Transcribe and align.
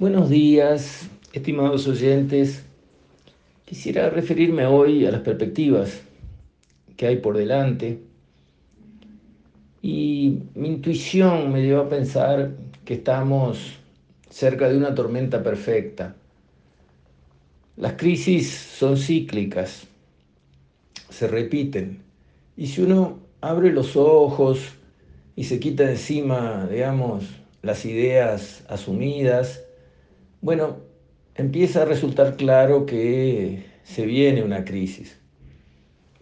Buenos 0.00 0.30
días, 0.30 1.10
estimados 1.34 1.86
oyentes. 1.86 2.64
Quisiera 3.66 4.08
referirme 4.08 4.64
hoy 4.64 5.04
a 5.04 5.10
las 5.10 5.20
perspectivas 5.20 6.00
que 6.96 7.06
hay 7.06 7.16
por 7.16 7.36
delante. 7.36 8.00
Y 9.82 10.38
mi 10.54 10.68
intuición 10.68 11.52
me 11.52 11.60
llevó 11.60 11.82
a 11.82 11.88
pensar 11.90 12.52
que 12.86 12.94
estamos 12.94 13.74
cerca 14.30 14.70
de 14.70 14.78
una 14.78 14.94
tormenta 14.94 15.42
perfecta. 15.42 16.16
Las 17.76 17.92
crisis 17.92 18.50
son 18.50 18.96
cíclicas, 18.96 19.86
se 21.10 21.28
repiten. 21.28 22.00
Y 22.56 22.68
si 22.68 22.80
uno 22.80 23.18
abre 23.42 23.70
los 23.70 23.96
ojos 23.96 24.60
y 25.36 25.44
se 25.44 25.60
quita 25.60 25.90
encima, 25.90 26.66
digamos, 26.70 27.24
las 27.60 27.84
ideas 27.84 28.64
asumidas, 28.66 29.66
bueno, 30.40 30.78
empieza 31.34 31.82
a 31.82 31.84
resultar 31.84 32.36
claro 32.36 32.86
que 32.86 33.64
se 33.82 34.06
viene 34.06 34.42
una 34.42 34.64
crisis. 34.64 35.18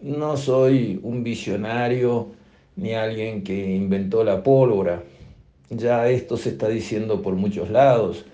No 0.01 0.37
soy 0.37 0.99
un 1.03 1.23
visionario 1.23 2.31
ni 2.75 2.93
alguien 2.93 3.43
que 3.43 3.75
inventó 3.75 4.23
la 4.23 4.43
pólvora. 4.43 5.03
Ya 5.69 6.09
esto 6.09 6.37
se 6.37 6.49
está 6.49 6.67
diciendo 6.67 7.21
por 7.21 7.35
muchos 7.35 7.69
lados. 7.69 8.25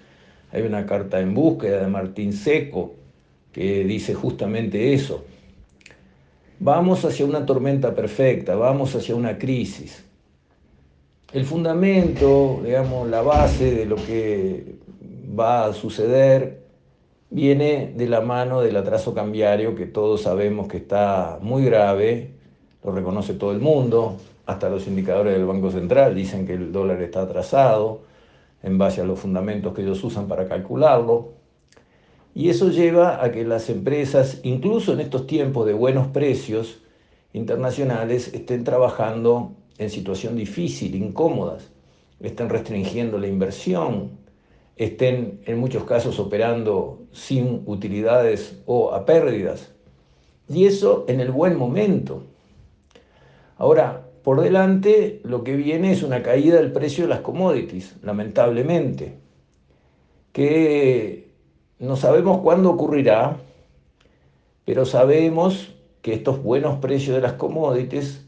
Hay 0.51 0.61
una 0.61 0.85
carta 0.85 1.19
en 1.19 1.33
búsqueda 1.33 1.81
de 1.81 1.87
Martín 1.87 2.33
Seco 2.33 2.95
que 3.51 3.83
dice 3.83 4.13
justamente 4.13 4.93
eso. 4.93 5.23
Vamos 6.59 7.03
hacia 7.03 7.25
una 7.25 7.45
tormenta 7.45 7.93
perfecta, 7.93 8.55
vamos 8.55 8.95
hacia 8.95 9.15
una 9.15 9.37
crisis. 9.37 10.03
El 11.33 11.45
fundamento, 11.45 12.61
digamos, 12.63 13.09
la 13.09 13.21
base 13.21 13.71
de 13.71 13.85
lo 13.85 13.97
que 13.97 14.75
va 15.37 15.65
a 15.65 15.73
suceder 15.73 16.65
viene 17.29 17.93
de 17.95 18.07
la 18.07 18.21
mano 18.21 18.61
del 18.61 18.77
atraso 18.77 19.13
cambiario 19.13 19.75
que 19.75 19.85
todos 19.85 20.21
sabemos 20.21 20.67
que 20.67 20.77
está 20.77 21.39
muy 21.41 21.65
grave, 21.65 22.31
lo 22.83 22.91
reconoce 22.91 23.33
todo 23.33 23.51
el 23.51 23.59
mundo, 23.59 24.17
hasta 24.45 24.69
los 24.69 24.87
indicadores 24.87 25.33
del 25.33 25.45
Banco 25.45 25.71
Central 25.71 26.13
dicen 26.15 26.45
que 26.45 26.53
el 26.53 26.71
dólar 26.71 27.01
está 27.01 27.23
atrasado 27.23 28.01
en 28.63 28.77
base 28.77 29.01
a 29.01 29.03
los 29.03 29.19
fundamentos 29.19 29.73
que 29.73 29.81
ellos 29.81 30.03
usan 30.03 30.27
para 30.27 30.47
calcularlo. 30.47 31.33
Y 32.33 32.49
eso 32.49 32.69
lleva 32.69 33.23
a 33.23 33.31
que 33.31 33.43
las 33.45 33.69
empresas, 33.69 34.39
incluso 34.43 34.93
en 34.93 34.99
estos 34.99 35.25
tiempos 35.25 35.65
de 35.65 35.73
buenos 35.73 36.07
precios 36.07 36.79
internacionales, 37.33 38.33
estén 38.33 38.63
trabajando 38.63 39.53
en 39.77 39.89
situación 39.89 40.35
difícil, 40.35 40.95
incómodas, 40.95 41.69
estén 42.19 42.49
restringiendo 42.49 43.17
la 43.17 43.27
inversión, 43.27 44.11
estén 44.77 45.41
en 45.45 45.59
muchos 45.59 45.83
casos 45.85 46.19
operando 46.19 46.99
sin 47.11 47.63
utilidades 47.65 48.61
o 48.65 48.93
a 48.93 49.05
pérdidas. 49.05 49.71
Y 50.49 50.65
eso 50.65 51.05
en 51.07 51.21
el 51.21 51.31
buen 51.31 51.57
momento. 51.57 52.23
Ahora, 53.57 54.05
por 54.23 54.41
delante 54.41 55.21
lo 55.23 55.43
que 55.43 55.55
viene 55.55 55.91
es 55.91 56.03
una 56.03 56.21
caída 56.23 56.57
del 56.57 56.71
precio 56.71 57.05
de 57.05 57.09
las 57.09 57.21
commodities, 57.21 57.95
lamentablemente, 58.01 59.17
que 60.33 61.31
no 61.79 61.95
sabemos 61.95 62.39
cuándo 62.39 62.71
ocurrirá, 62.71 63.37
pero 64.65 64.85
sabemos 64.85 65.75
que 66.01 66.13
estos 66.13 66.43
buenos 66.43 66.77
precios 66.77 67.15
de 67.15 67.21
las 67.21 67.33
commodities, 67.33 68.25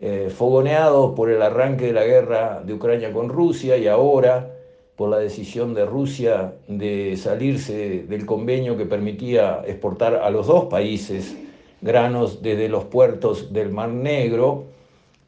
eh, 0.00 0.32
fogoneados 0.34 1.14
por 1.14 1.30
el 1.30 1.42
arranque 1.42 1.86
de 1.86 1.92
la 1.92 2.04
guerra 2.04 2.62
de 2.64 2.72
Ucrania 2.72 3.12
con 3.12 3.28
Rusia 3.28 3.76
y 3.76 3.86
ahora 3.86 4.51
por 4.96 5.08
la 5.08 5.18
decisión 5.18 5.74
de 5.74 5.86
Rusia 5.86 6.54
de 6.68 7.16
salirse 7.16 8.04
del 8.08 8.26
convenio 8.26 8.76
que 8.76 8.86
permitía 8.86 9.62
exportar 9.66 10.16
a 10.16 10.30
los 10.30 10.46
dos 10.46 10.66
países 10.66 11.36
granos 11.80 12.42
desde 12.42 12.68
los 12.68 12.84
puertos 12.84 13.52
del 13.52 13.70
Mar 13.70 13.88
Negro, 13.88 14.66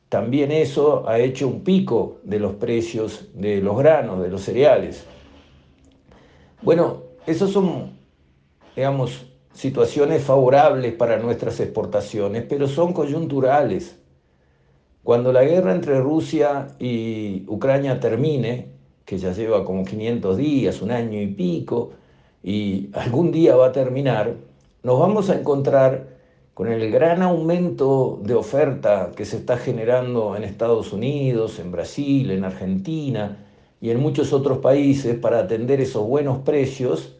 también 0.08 0.52
eso 0.52 1.08
ha 1.08 1.18
hecho 1.18 1.48
un 1.48 1.64
pico 1.64 2.18
de 2.22 2.38
los 2.38 2.54
precios 2.54 3.30
de 3.34 3.60
los 3.60 3.76
granos, 3.76 4.22
de 4.22 4.28
los 4.28 4.42
cereales. 4.42 5.04
Bueno, 6.62 7.02
esas 7.26 7.50
son, 7.50 7.98
digamos, 8.76 9.26
situaciones 9.54 10.22
favorables 10.22 10.92
para 10.94 11.18
nuestras 11.18 11.58
exportaciones, 11.58 12.44
pero 12.48 12.68
son 12.68 12.92
coyunturales. 12.92 13.98
Cuando 15.02 15.32
la 15.32 15.44
guerra 15.44 15.74
entre 15.74 16.00
Rusia 16.00 16.68
y 16.78 17.44
Ucrania 17.48 17.98
termine, 17.98 18.68
que 19.04 19.18
ya 19.18 19.32
lleva 19.32 19.64
como 19.64 19.84
500 19.84 20.36
días, 20.36 20.82
un 20.82 20.90
año 20.90 21.20
y 21.20 21.28
pico, 21.28 21.92
y 22.42 22.90
algún 22.92 23.32
día 23.32 23.56
va 23.56 23.66
a 23.68 23.72
terminar, 23.72 24.34
nos 24.82 24.98
vamos 24.98 25.30
a 25.30 25.38
encontrar 25.38 26.14
con 26.54 26.68
el 26.68 26.90
gran 26.90 27.22
aumento 27.22 28.20
de 28.22 28.34
oferta 28.34 29.10
que 29.16 29.24
se 29.24 29.38
está 29.38 29.56
generando 29.56 30.36
en 30.36 30.44
Estados 30.44 30.92
Unidos, 30.92 31.58
en 31.58 31.72
Brasil, 31.72 32.30
en 32.30 32.44
Argentina 32.44 33.38
y 33.80 33.90
en 33.90 34.00
muchos 34.00 34.32
otros 34.32 34.58
países 34.58 35.18
para 35.18 35.40
atender 35.40 35.80
esos 35.80 36.06
buenos 36.06 36.38
precios, 36.38 37.16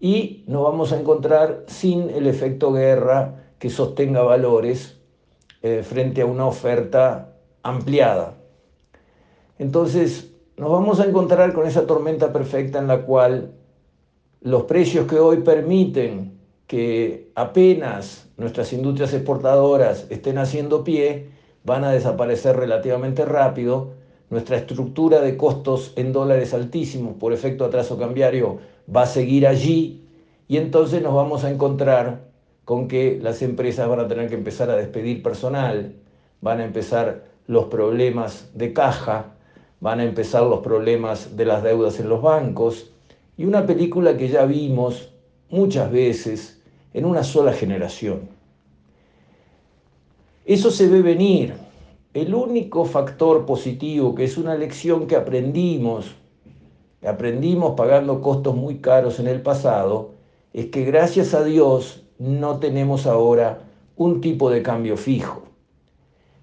y 0.00 0.44
nos 0.46 0.62
vamos 0.62 0.92
a 0.92 1.00
encontrar 1.00 1.64
sin 1.66 2.10
el 2.10 2.26
efecto 2.26 2.72
guerra 2.72 3.44
que 3.58 3.70
sostenga 3.70 4.22
valores 4.22 4.96
eh, 5.62 5.82
frente 5.82 6.22
a 6.22 6.26
una 6.26 6.46
oferta 6.46 7.34
ampliada. 7.62 8.34
Entonces, 9.58 10.30
nos 10.58 10.72
vamos 10.72 10.98
a 10.98 11.06
encontrar 11.06 11.52
con 11.52 11.66
esa 11.66 11.86
tormenta 11.86 12.32
perfecta 12.32 12.80
en 12.80 12.88
la 12.88 13.02
cual 13.02 13.52
los 14.40 14.64
precios 14.64 15.06
que 15.06 15.18
hoy 15.18 15.38
permiten 15.38 16.38
que 16.66 17.30
apenas 17.34 18.28
nuestras 18.36 18.72
industrias 18.72 19.14
exportadoras 19.14 20.06
estén 20.10 20.36
haciendo 20.38 20.84
pie, 20.84 21.30
van 21.64 21.84
a 21.84 21.92
desaparecer 21.92 22.56
relativamente 22.56 23.24
rápido, 23.24 23.92
nuestra 24.30 24.56
estructura 24.56 25.20
de 25.20 25.36
costos 25.36 25.92
en 25.96 26.12
dólares 26.12 26.52
altísimos 26.52 27.14
por 27.14 27.32
efecto 27.32 27.64
atraso 27.64 27.98
cambiario 27.98 28.58
va 28.94 29.02
a 29.02 29.06
seguir 29.06 29.46
allí. 29.46 30.04
Y 30.48 30.56
entonces 30.56 31.02
nos 31.02 31.14
vamos 31.14 31.44
a 31.44 31.50
encontrar 31.50 32.28
con 32.64 32.88
que 32.88 33.18
las 33.22 33.42
empresas 33.42 33.88
van 33.88 34.00
a 34.00 34.08
tener 34.08 34.28
que 34.28 34.34
empezar 34.34 34.70
a 34.70 34.76
despedir 34.76 35.22
personal, 35.22 35.94
van 36.40 36.60
a 36.60 36.64
empezar 36.64 37.24
los 37.46 37.66
problemas 37.66 38.50
de 38.54 38.72
caja, 38.72 39.37
van 39.80 40.00
a 40.00 40.04
empezar 40.04 40.42
los 40.42 40.60
problemas 40.60 41.36
de 41.36 41.44
las 41.44 41.62
deudas 41.62 42.00
en 42.00 42.08
los 42.08 42.22
bancos 42.22 42.90
y 43.36 43.44
una 43.44 43.66
película 43.66 44.16
que 44.16 44.28
ya 44.28 44.44
vimos 44.44 45.12
muchas 45.50 45.90
veces 45.90 46.60
en 46.92 47.04
una 47.04 47.22
sola 47.22 47.52
generación. 47.52 48.28
Eso 50.44 50.70
se 50.70 50.88
ve 50.88 51.02
venir. 51.02 51.54
El 52.14 52.34
único 52.34 52.84
factor 52.84 53.46
positivo, 53.46 54.14
que 54.14 54.24
es 54.24 54.38
una 54.38 54.56
lección 54.56 55.06
que 55.06 55.14
aprendimos, 55.14 56.06
aprendimos 57.06 57.74
pagando 57.76 58.20
costos 58.20 58.56
muy 58.56 58.78
caros 58.78 59.20
en 59.20 59.28
el 59.28 59.42
pasado, 59.42 60.10
es 60.52 60.66
que 60.66 60.84
gracias 60.84 61.34
a 61.34 61.44
Dios 61.44 62.02
no 62.18 62.58
tenemos 62.58 63.06
ahora 63.06 63.60
un 63.94 64.20
tipo 64.20 64.50
de 64.50 64.62
cambio 64.62 64.96
fijo 64.96 65.47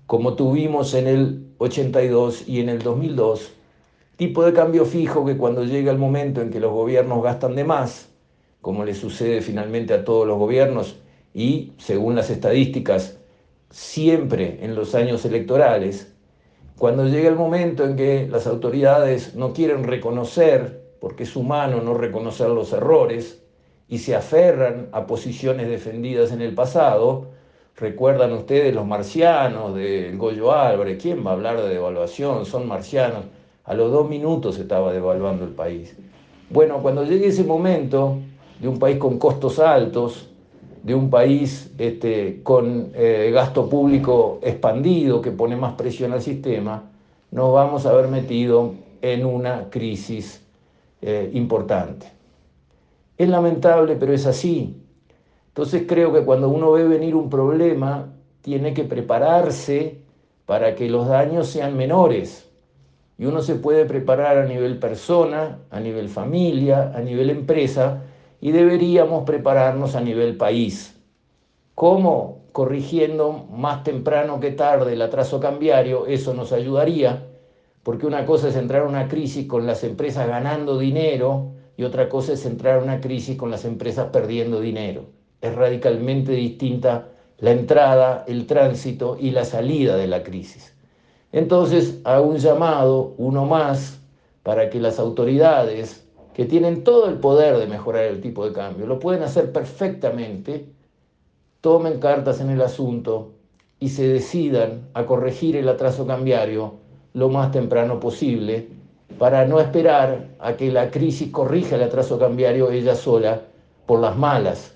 como 0.07 0.35
tuvimos 0.35 0.93
en 0.93 1.07
el 1.07 1.47
82 1.57 2.47
y 2.47 2.59
en 2.59 2.69
el 2.69 2.79
2002, 2.79 3.51
tipo 4.17 4.43
de 4.43 4.53
cambio 4.53 4.85
fijo 4.85 5.25
que 5.25 5.37
cuando 5.37 5.63
llega 5.63 5.91
el 5.91 5.97
momento 5.97 6.41
en 6.41 6.51
que 6.51 6.59
los 6.59 6.71
gobiernos 6.71 7.23
gastan 7.23 7.55
de 7.55 7.63
más, 7.63 8.09
como 8.61 8.85
le 8.85 8.93
sucede 8.93 9.41
finalmente 9.41 9.93
a 9.93 10.03
todos 10.05 10.27
los 10.27 10.37
gobiernos 10.37 10.97
y 11.33 11.73
según 11.77 12.15
las 12.15 12.29
estadísticas, 12.29 13.17
siempre 13.69 14.59
en 14.61 14.75
los 14.75 14.95
años 14.95 15.25
electorales, 15.25 16.13
cuando 16.77 17.07
llega 17.07 17.29
el 17.29 17.35
momento 17.35 17.83
en 17.83 17.95
que 17.95 18.27
las 18.29 18.47
autoridades 18.47 19.35
no 19.35 19.53
quieren 19.53 19.83
reconocer, 19.83 20.83
porque 20.99 21.23
es 21.23 21.35
humano 21.35 21.81
no 21.81 21.93
reconocer 21.93 22.49
los 22.49 22.73
errores, 22.73 23.41
y 23.87 23.99
se 23.99 24.15
aferran 24.15 24.89
a 24.91 25.05
posiciones 25.05 25.67
defendidas 25.67 26.31
en 26.31 26.41
el 26.41 26.53
pasado, 26.53 27.34
¿Recuerdan 27.77 28.31
ustedes 28.31 28.73
los 28.73 28.85
marcianos 28.85 29.75
del 29.75 30.17
Goyo 30.17 30.53
Álvarez? 30.53 30.97
¿Quién 31.01 31.25
va 31.25 31.31
a 31.31 31.33
hablar 31.33 31.61
de 31.61 31.67
devaluación? 31.67 32.45
Son 32.45 32.67
marcianos. 32.67 33.25
A 33.65 33.73
los 33.73 33.91
dos 33.91 34.07
minutos 34.07 34.57
estaba 34.57 34.93
devaluando 34.93 35.43
el 35.43 35.51
país. 35.51 35.93
Bueno, 36.49 36.79
cuando 36.81 37.03
llegue 37.03 37.27
ese 37.27 37.43
momento 37.43 38.19
de 38.61 38.69
un 38.69 38.79
país 38.79 38.97
con 38.97 39.19
costos 39.19 39.59
altos, 39.59 40.29
de 40.83 40.95
un 40.95 41.09
país 41.09 41.73
este, 41.77 42.41
con 42.43 42.91
eh, 42.93 43.31
gasto 43.33 43.67
público 43.67 44.39
expandido 44.41 45.21
que 45.21 45.31
pone 45.31 45.57
más 45.57 45.73
presión 45.73 46.13
al 46.13 46.21
sistema, 46.21 46.83
nos 47.31 47.51
vamos 47.53 47.85
a 47.85 47.89
haber 47.89 48.07
metido 48.07 48.75
en 49.01 49.25
una 49.25 49.69
crisis 49.69 50.41
eh, 51.01 51.29
importante. 51.33 52.07
Es 53.17 53.27
lamentable, 53.27 53.97
pero 53.97 54.13
es 54.13 54.25
así. 54.27 54.77
Entonces 55.55 55.83
creo 55.87 56.11
que 56.11 56.25
cuando 56.25 56.49
uno 56.49 56.73
ve 56.73 56.83
venir 56.83 57.15
un 57.15 57.29
problema, 57.29 58.11
tiene 58.41 58.73
que 58.73 58.83
prepararse 58.83 60.01
para 60.45 60.75
que 60.75 60.89
los 60.89 61.07
daños 61.07 61.47
sean 61.47 61.77
menores. 61.77 62.51
Y 63.17 63.23
uno 63.23 63.41
se 63.41 63.55
puede 63.55 63.85
preparar 63.85 64.37
a 64.37 64.45
nivel 64.47 64.79
persona, 64.79 65.59
a 65.69 65.79
nivel 65.79 66.09
familia, 66.09 66.91
a 66.93 66.99
nivel 66.99 67.29
empresa, 67.29 68.03
y 68.41 68.51
deberíamos 68.51 69.23
prepararnos 69.23 69.95
a 69.95 70.01
nivel 70.01 70.35
país. 70.35 71.01
¿Cómo? 71.73 72.47
Corrigiendo 72.51 73.45
más 73.49 73.85
temprano 73.85 74.41
que 74.41 74.51
tarde 74.51 74.91
el 74.91 75.01
atraso 75.01 75.39
cambiario, 75.39 76.05
eso 76.05 76.33
nos 76.33 76.51
ayudaría, 76.51 77.27
porque 77.81 78.05
una 78.05 78.25
cosa 78.25 78.49
es 78.49 78.57
entrar 78.57 78.81
a 78.81 78.89
una 78.89 79.07
crisis 79.07 79.47
con 79.47 79.65
las 79.65 79.85
empresas 79.85 80.27
ganando 80.27 80.77
dinero 80.77 81.53
y 81.77 81.85
otra 81.85 82.09
cosa 82.09 82.33
es 82.33 82.45
entrar 82.45 82.79
a 82.79 82.83
una 82.83 82.99
crisis 82.99 83.37
con 83.37 83.51
las 83.51 83.63
empresas 83.63 84.07
perdiendo 84.11 84.59
dinero. 84.59 85.05
Es 85.45 85.55
radicalmente 85.55 86.31
distinta 86.31 87.09
la 87.39 87.51
entrada, 87.51 88.23
el 88.27 88.45
tránsito 88.47 89.17
y 89.19 89.31
la 89.31 89.45
salida 89.45 89.97
de 89.97 90.07
la 90.07 90.23
crisis. 90.23 90.73
Entonces 91.31 91.99
hago 92.03 92.27
un 92.27 92.37
llamado, 92.37 93.13
uno 93.17 93.45
más, 93.45 93.99
para 94.43 94.69
que 94.69 94.79
las 94.79 94.99
autoridades, 94.99 96.07
que 96.33 96.45
tienen 96.45 96.83
todo 96.83 97.07
el 97.07 97.15
poder 97.15 97.57
de 97.57 97.67
mejorar 97.67 98.03
el 98.03 98.21
tipo 98.21 98.45
de 98.45 98.53
cambio, 98.53 98.85
lo 98.85 98.99
pueden 98.99 99.23
hacer 99.23 99.51
perfectamente, 99.51 100.67
tomen 101.61 101.99
cartas 101.99 102.41
en 102.41 102.49
el 102.49 102.61
asunto 102.61 103.33
y 103.79 103.89
se 103.89 104.07
decidan 104.07 104.89
a 104.93 105.05
corregir 105.05 105.55
el 105.55 105.69
atraso 105.69 106.05
cambiario 106.05 106.75
lo 107.13 107.29
más 107.29 107.51
temprano 107.51 107.99
posible 107.99 108.67
para 109.17 109.45
no 109.45 109.59
esperar 109.59 110.29
a 110.39 110.55
que 110.55 110.71
la 110.71 110.91
crisis 110.91 111.31
corrija 111.31 111.75
el 111.75 111.83
atraso 111.83 112.19
cambiario 112.19 112.69
ella 112.71 112.95
sola 112.95 113.41
por 113.85 113.99
las 113.99 114.17
malas, 114.17 114.74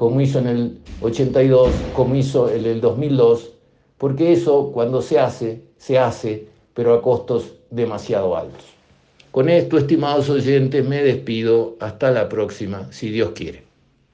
como 0.00 0.20
hizo 0.20 0.38
en 0.40 0.48
el 0.48 0.82
82, 1.00 1.88
como 1.92 2.14
hizo 2.16 2.50
en 2.50 2.64
el 2.66 2.80
2002, 2.80 3.58
porque 3.98 4.32
eso 4.32 4.72
cuando 4.72 5.02
se 5.02 5.18
hace, 5.20 5.68
se 5.76 5.98
hace, 5.98 6.48
pero 6.74 6.94
a 6.94 7.02
costos 7.02 7.56
demasiado 7.70 8.36
altos. 8.36 8.78
Con 9.30 9.48
esto, 9.48 9.78
estimados 9.78 10.30
oyentes, 10.30 10.86
me 10.86 11.02
despido. 11.02 11.76
Hasta 11.80 12.10
la 12.12 12.28
próxima, 12.28 12.90
si 12.92 13.10
Dios 13.10 13.32
quiere. 13.32 13.69